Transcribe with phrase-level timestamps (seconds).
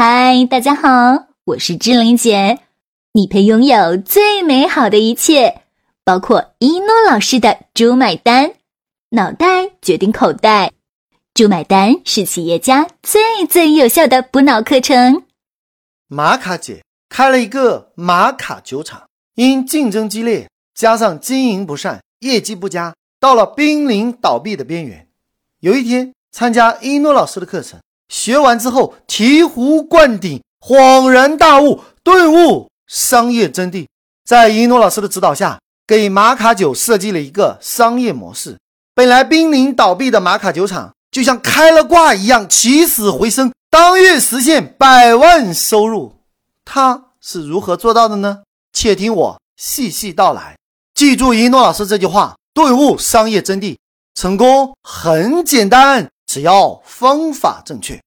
[0.00, 2.60] 嗨，大家好，我是志玲姐。
[3.14, 5.62] 你配拥有最美好的一切，
[6.04, 8.52] 包括一诺老师的“猪买单”，
[9.10, 10.70] 脑袋决定口袋
[11.34, 15.24] ，“猪买单”是企业家最最有效的补脑课程。
[16.06, 25.08] 玛卡姐开了一个玛卡酒厂，因竞争激烈，加上经营不善，业绩不佳，到了濒临倒闭的边缘。
[25.58, 27.80] 有一天，参加一诺老师的课程。
[28.08, 33.86] 学完之后醍醐灌顶，恍然大悟，顿悟商业真谛。
[34.24, 38.56] 在一诺老师的指导下，给玛卡酒设计了一个商业模式。
[38.94, 46.16] 本来濒临倒闭的玛卡酒厂，就像开了挂一样，起死回生，当月实现百万收入。
[46.64, 48.42] 他是如何做到的呢？
[48.72, 50.56] 且听我细细道来。
[50.94, 53.76] 记住一诺老师这句话：顿悟商业真谛，
[54.14, 56.10] 成功很简单。
[56.28, 58.00] 只要方法正确，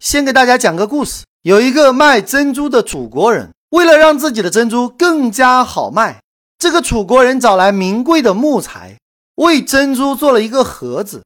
[0.00, 1.24] 先给大家讲个故事。
[1.42, 6.22] 有一个卖珍珠的楚国人，为了让自己的珍珠更加好卖，
[6.58, 8.96] 这个楚国人找来名贵的木材，
[9.36, 11.22] 为珍珠做了一个盒子，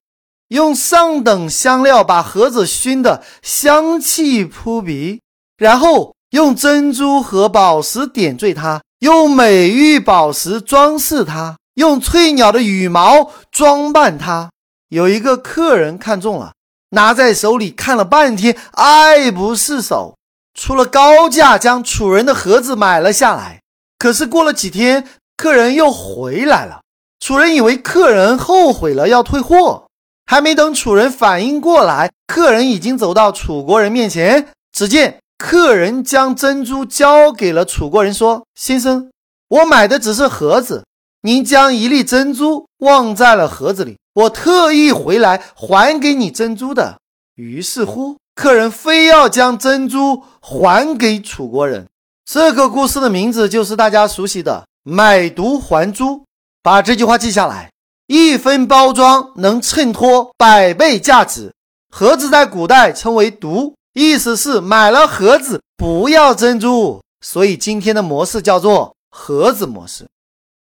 [0.49, 5.21] 用上等香料把盒子熏得香气扑鼻，
[5.57, 14.51] 然后用珍珠和宝石点缀它，用美玉宝石装饰它，用翠鸟的羽毛装扮它。
[14.93, 16.53] 有一个客人看中了，
[16.91, 20.19] 拿在手里看了半天，爱不释手，
[20.53, 23.63] 出了高价将楚人的盒子买了下来。
[23.99, 26.83] 可是过了几天，客人又回来了，
[27.21, 29.87] 楚人以为客人后悔了要退货，
[30.27, 34.49] 还没等楚人反应过来，客人已经走到楚国人面前。
[34.77, 39.11] 只见客人将珍珠交给了楚国人，说：“先生，
[39.49, 40.85] 我买的只是盒子，
[41.23, 46.99] 您将一粒珍珠忘在了盒子里。”我特意回来还给你珍珠的。
[47.35, 51.89] 于是乎，客人非要将珍珠还给楚国人。
[52.31, 56.25] 这个故事的名字就是大家熟悉的“买椟还珠”。
[56.63, 57.71] 把这句话记下来：
[58.07, 61.55] 一分包装能衬托百倍价值。
[61.91, 70.07] 盒子在古代称为椟，意思是买了盒子不要珍珠，所以今天的模式叫做盒子模式。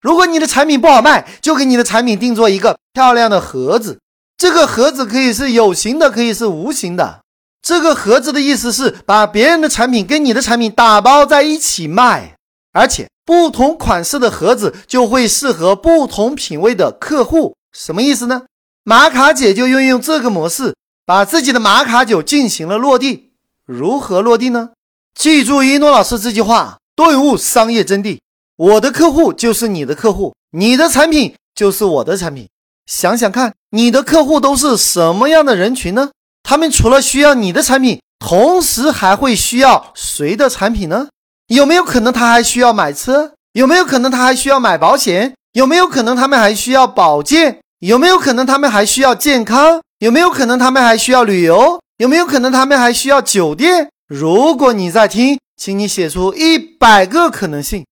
[0.01, 3.99] 如果你的产品不好卖，就给你的产品定做一个漂亮的盒子。
[4.37, 7.21] 这个盒子可以是有形的，可以是无形的。
[7.61, 12.37] 这个盒子的意思是把别人的产品跟你的产品打包在一起卖，
[12.73, 17.57] 而且不同款式的盒子就会适合不同品味的客户。
[17.73, 18.43] 什么意思呢？
[18.85, 23.33] 玛卡姐就运用这个模式，把自己的玛卡酒进行了落地。
[23.67, 24.71] 如何落地呢？
[25.15, 28.21] 记住一诺老师这句话，顿悟商业真谛。
[28.59, 32.49] 我的客户就是你的客户，你的产品就是我的产品。
[32.87, 36.11] 想想看，你的客户都是什么样的人群呢？
[36.43, 41.07] 他们除了需要你的产品，同时还会需要谁的产品呢？
[41.47, 43.35] 有没有可能他还需要买车？
[43.53, 45.35] 有没有可能他还需要买保险？
[45.53, 47.61] 有没有可能他们还需要保健？
[47.79, 49.81] 有没有可能他们还需要健康？
[50.01, 51.79] 有没有可能他们还需要旅游？
[51.99, 53.89] 有没有可能他们还需要酒店？
[54.09, 57.85] 如果你在听，请你写出一百个可能性。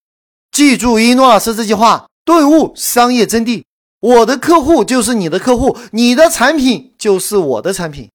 [0.57, 3.63] 记住一诺老师这句话，顿悟商业真谛。
[4.01, 8.09] 我的客户就是你的客户，你的产品就是我的产品。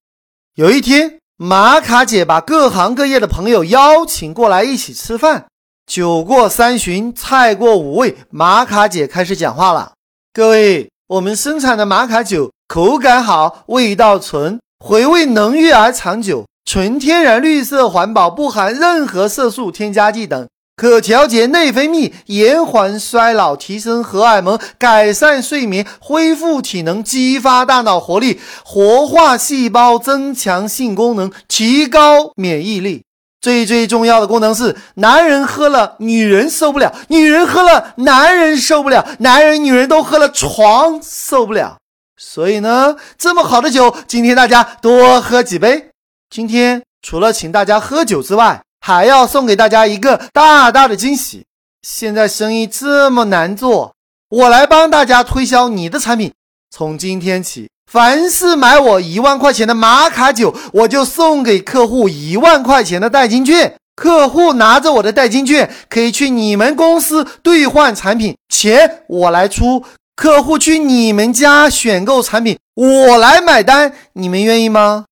[0.56, 5.46] 有一天，玛卡姐把各行各业的朋友邀请过来一起吃饭。
[5.86, 9.92] 酒过三巡，菜过五味，玛卡姐开始讲话了
[10.34, 20.44] ：“各位，我们生产的玛卡酒口感好，味道纯，回味浓郁而长久，纯天然、绿色、环保，不含任何色素添加剂等。”
[20.82, 33.04] 可调节内分泌，延缓衰老，提升荷尔蒙，改善睡眠，恢复体能，激发大脑活力，活化细胞，增强性功能，提高免疫力。
[33.40, 41.76] 最最重要的功能是，男人喝了女人受不了，女人喝了男人受不了，男人女人都喝了床受不了。
[42.16, 45.90] 所以呢，这么好的酒，今天大家多喝几杯。
[46.28, 51.44] 今天除了请大家喝酒之外，还要送给大家一个大大的惊喜！
[51.82, 53.94] 现在生意这么难做，
[54.28, 56.32] 我来帮大家推销你的产品。
[56.68, 63.72] 从今天起，凡是买我一万块钱的玛卡酒，我就送给客户一万块钱的代金券。
[63.94, 69.84] 客户拿着我的代金券，可以去你们公司兑换产品，钱我来出。
[70.16, 73.92] 客户去你们家选购产品，我来买单。
[74.14, 75.04] 你们愿意吗？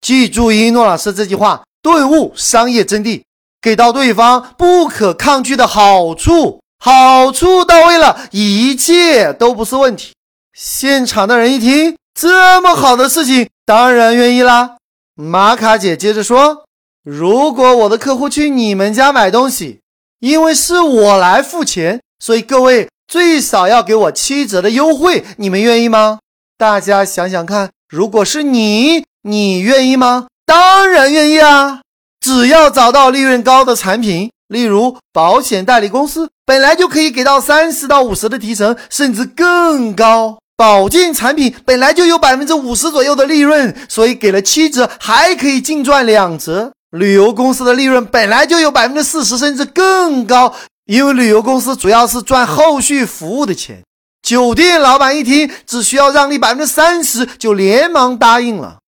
[0.00, 1.62] 记住一诺老师这句话。
[1.82, 3.22] 顿悟商业真谛，
[3.60, 10.12] 给到对方不可抗拒的好处，好处到位了，一切都不是问题。
[10.52, 14.76] 现场的人一听，这么好的事情，当然愿意啦。
[15.14, 16.64] 玛卡姐接着说
[17.02, 19.80] ：“如果我的客户去你们家买东西，
[20.18, 26.18] 因为是我来付钱，所以各位最少要给我七折的优惠，你们愿意吗？
[26.58, 30.26] 大家想想看，如果是你，你愿意吗？
[30.50, 31.80] 当然愿意啊！
[32.20, 40.38] 只要找到利润高的产品，例如保险代理公司，本来就可以给到三十到五十的提成，甚至更高。
[40.56, 46.72] 保健产品本来就有百分之五十左右的利润，所以给了七折，还可以净赚两折。
[46.90, 50.52] 旅游公司的利润本来就有百分之四十，甚至更高，
[50.86, 53.84] 因为旅游公司主要是赚后续服务的钱。
[54.20, 58.78] 酒店老板一听只需要让利百分之三十，就连忙答应了。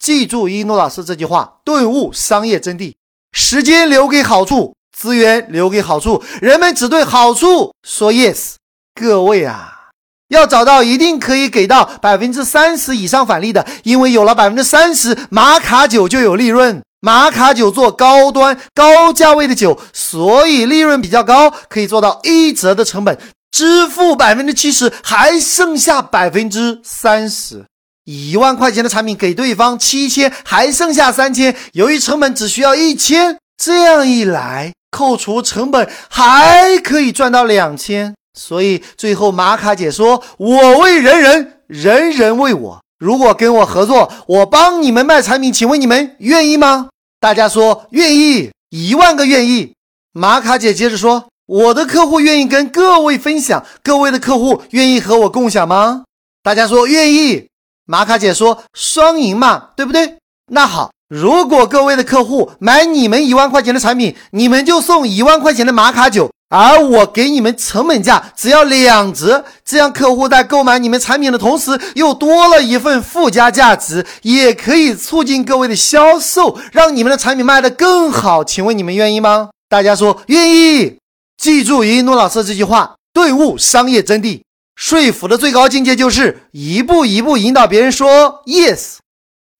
[0.00, 2.94] 记住一诺老师这句话，顿悟商业真谛：
[3.32, 8.54] 时间留给好处，资源留给好处，人们只对好处说 yes。
[8.98, 9.90] 各位啊！
[10.28, 16.82] 要找到一定可以给到百分之三十以上返利的，因为有了百分之三十，玛卡酒就有利润。
[17.00, 23.18] 玛卡酒做高端高价位的酒，所以利润比较高，可以做到一折的成本
[23.50, 27.66] 支付百分之七十，还剩下百分之三十。
[28.10, 38.16] 一万块钱的产品给对方七千，还剩下三千，由于成本只需要一千，这样一来，扣除成本还可以赚到两千。
[38.36, 42.82] 所以最后，玛卡姐说：“我为人人，人人为我。
[42.98, 46.88] 如果跟我合作，我帮你们卖产品，请问你们愿意吗？”
[47.20, 49.74] 大家说愿意，一万个愿意。
[50.12, 56.02] 玛卡姐接着说：“我的客户愿意跟各位分享，各位的客户愿意和我共享吗？”
[56.42, 57.49] 大家说愿意。
[57.90, 60.18] 玛卡姐说：“双赢嘛，对不对？”
[60.52, 66.30] 那好，如果各位的客户买你们一万块钱的产品，你们就送一万块钱的玛卡酒。
[66.50, 78.44] 而我给你们成本价只要两折，这样客户在购买你们产品的同时，又多了一份附加价值，也可以促进各位的销售，让你们的产品卖得更好。
[78.44, 79.50] 请问你们愿意吗？
[79.68, 80.96] 大家说愿意。
[81.36, 84.42] 记住一诺老师这句话，顿悟商业真谛，
[84.80, 88.96] 说服的最高境界就是一步一步引导别人说 yes。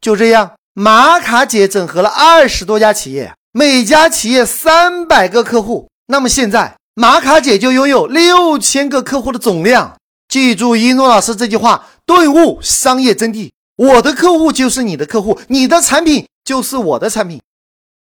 [0.00, 5.90] 就这样，玛卡姐整合了二十多家企业，每家企业三百个客户。
[6.06, 6.74] 那么现在。
[6.94, 9.96] 玛卡姐就拥有六千个客户的总量。
[10.28, 13.50] 记住一诺老师这句话，顿悟商业真谛。
[13.76, 17.40] 我的客户就是你的客户，你的产品就是我的产品。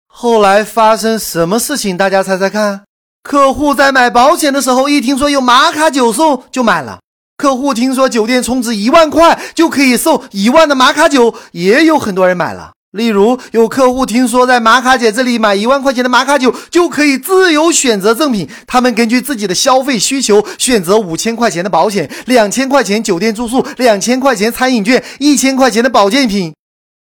[0.08, 1.96] 后来发生什么事情？
[1.96, 2.84] 大家猜猜看。
[3.25, 7.00] 客户在买保险的时候，一听说有玛卡酒送，就买了。
[7.36, 12.74] 客户听说酒店充值一万块就可以送一万的玛卡酒，也有很多人买了。
[12.92, 26.54] 例如，有客户听说在玛卡姐这里买一万块钱的玛卡酒就可以自由选择赠品，他们根据自己的消费需求选择五千块钱的保险、两千块钱酒店住宿、两千块钱餐饮券、一千块钱的保健品。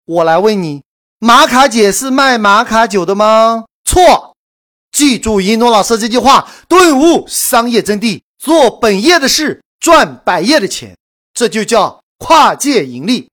[0.06, 0.82] 我来问你，
[1.20, 3.64] 玛卡姐是卖玛卡酒的吗？
[3.86, 4.29] 错，
[5.00, 10.98] 记住一诺老师这句话，顿悟商业真谛，做本业的事，赚百业的钱，
[11.34, 13.30] 这就叫跨界盈利。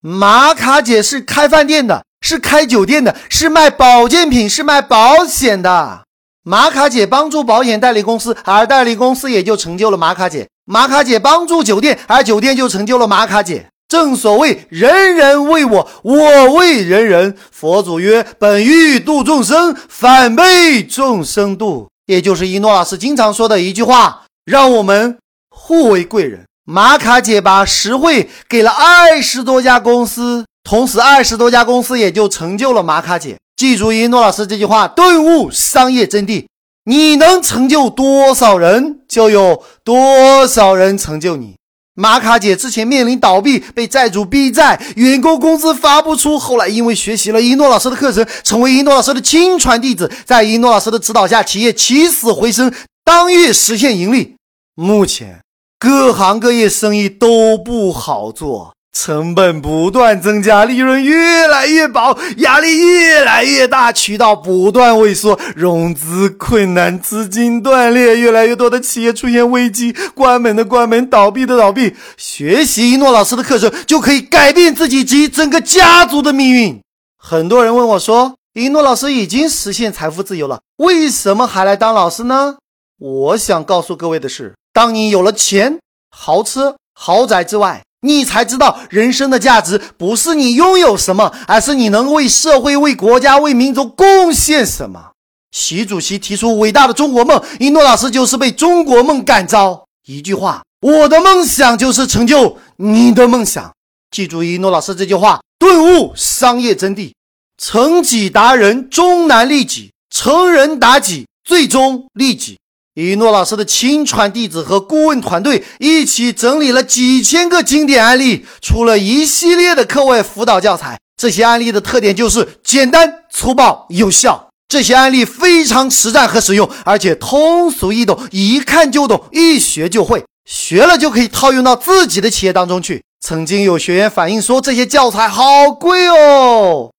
[0.00, 6.02] 玛卡姐是开饭店的，是开酒店的，是卖保健品，是卖保险的。
[6.42, 10.48] 玛卡姐帮助保险代理公司，而代理公司也就成就了玛卡姐。
[10.64, 13.68] 玛卡姐帮助酒店，而酒店就成就了玛卡姐。
[13.88, 17.36] 正所谓人人为我，我为人人。
[17.50, 21.88] 佛祖曰：本欲度众生，反被众生度。
[22.06, 25.18] 也就是一诺老师经常说的一句话：让我们
[25.50, 26.44] 互为贵人。
[26.66, 33.36] 玛卡姐把实惠给了二十多家公司，同时二十多家公司也就成就了玛卡姐。
[33.54, 36.46] 记住一诺老师这句话，顿悟商业真谛：
[36.84, 41.56] 你能成就多少人，就有多少人成就你。
[41.94, 46.38] 玛卡姐之前面临倒闭，被债主逼债，员工工资发不出。
[46.38, 52.72] 后来因为学习了一诺老师的课程，成为一诺老师的亲传弟子，在一诺老师的指导下，企业起死回生，
[53.04, 54.36] 当月实现盈利。
[54.74, 55.40] 目前。
[55.76, 71.94] 各行各业生意都不好做，成本不断增加，利润越来越薄，压力越来越大，渠道不断萎缩，融资困难，资金断裂，越来越多的企业出现危机，关门的关门，倒闭的倒闭。
[72.16, 76.80] 学习一诺老师的课程，就可以改变自己及整个家族的命运。
[77.18, 82.56] 很多人问我说：“一诺老师已经实现财富自由了，为什么还来当老师呢？”
[82.98, 84.54] 我想告诉各位的是。
[84.72, 85.78] 当你有了钱、
[86.10, 95.12] 豪车、豪宅之外，你才知道人生的价值不是你拥有什么，而是你能为社会、为国家、为民族贡献什么。
[95.50, 99.84] 习主席提出伟大的中国梦，一诺老师就是被中国梦感召。
[100.06, 103.72] 一句话，我的梦想就是成就你的梦想。
[104.10, 107.12] 记住一诺老师这句话，顿悟商业真谛。
[107.56, 112.58] 成己达人，终难利己；成人达己，最终利己。
[112.94, 120.96] 一诺老师的亲传弟子和顾问团队一起整理了几千个经典案例，出了一系列的课外辅导教材。
[121.16, 124.48] 这些案例的特点就是简单、粗暴、有效。
[124.68, 133.02] 这些案例非常实战和实用，而且通俗易懂，一看就懂，一学就会，学了就可以套用到自己的企业当中去。
[133.20, 136.92] 曾经有学员反映说，这些教材好贵哦。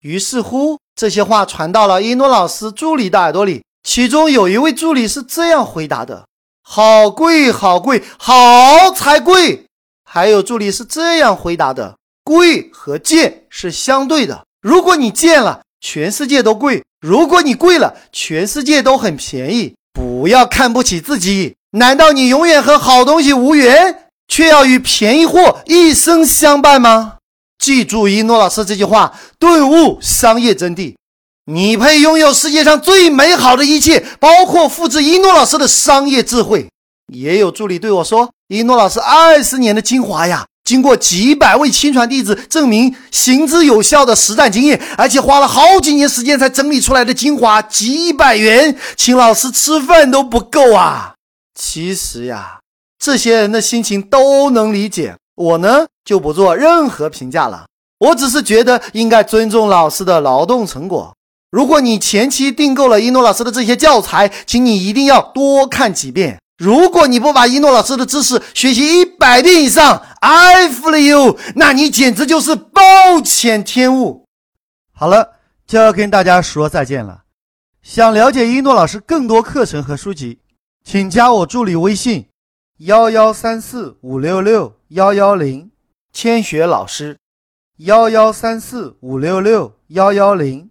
[0.00, 3.62] 于是乎，这些话传到了一诺老师助理的耳朵里。
[3.86, 6.26] 其中有一位助理是这样回答的
[6.60, 9.66] ：“好贵，好贵，好才贵。”
[10.04, 14.44] 还有助理是这样回答的：“贵和贱是相对的。
[14.60, 19.76] 如果你贱了，全世界都贵；如果你贵了，全世界都很便宜。
[19.92, 21.54] 不要看不起自己。
[21.70, 27.18] 难道你永远和好东西无缘，却要与便宜货一生相伴吗？”
[27.56, 30.96] 记住一诺老师这句话，顿悟商业真谛。
[31.48, 36.68] 你配拥有世界上最美好的一切，包括复制一诺老师的商业智慧。
[37.12, 51.14] 也有助理对我说：“一诺老师二十年的精华呀，经过几百位亲传弟子证明行之有效的实战经验，而且花了好几年时间才整理出来的精华，几百元请老师吃饭都不够啊！”
[51.54, 52.58] 其实呀，
[52.98, 55.14] 这些人的心情都能理解。
[55.36, 57.66] 我呢就不做任何评价了，
[58.00, 61.14] 我只是觉得应该尊重老师的劳动成果。
[61.50, 66.40] 如果你前期订购了一诺老师的这些教材，请你一定要多看几遍。
[66.58, 72.82] 如果你不把一诺老师的知识学习一百遍以上，I feel you，那你简直就是暴
[73.22, 74.24] 殄天物。
[74.92, 75.34] 好了，
[75.66, 77.24] 就要跟大家说再见了。
[77.82, 80.38] 想了解一诺老师更多课程和书籍，
[80.84, 82.26] 请加我助理微信。
[82.78, 85.70] 幺幺三四五六六幺幺零，
[86.12, 87.16] 千雪老师。
[87.78, 90.70] 幺幺三四五六六幺幺零，